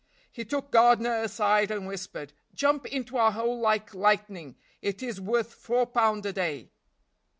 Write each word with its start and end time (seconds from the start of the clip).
He 0.31 0.45
took 0.45 0.71
Gardiner 0.71 1.17
aside 1.21 1.69
and 1.69 1.85
whispered, 1.85 2.33
"Jump 2.55 2.87
into 2.87 3.17
our 3.17 3.33
hole 3.33 3.59
like 3.59 3.93
lightning, 3.93 4.55
it 4.81 5.03
is 5.03 5.21
worth 5.21 5.53
four 5.53 5.85
pound 5.85 6.25
a 6.25 6.33
day." 6.33 6.71